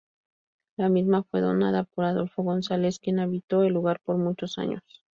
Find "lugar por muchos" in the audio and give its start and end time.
3.75-4.57